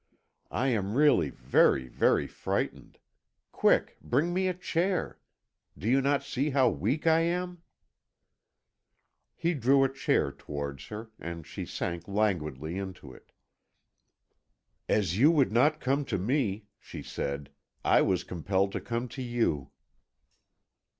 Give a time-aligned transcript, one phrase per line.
[0.49, 2.97] I am really very, very frightened.
[3.51, 5.19] Quick; bring me a chair.
[5.77, 7.61] Do you not see how weak I am?"
[9.35, 13.31] He drew a chair towards Her, and she sank languidly into it.
[14.89, 17.51] "As you would not come to me," she said,
[17.85, 19.69] "I was compelled to come to you."